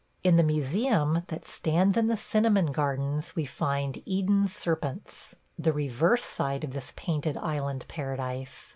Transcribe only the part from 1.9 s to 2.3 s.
in the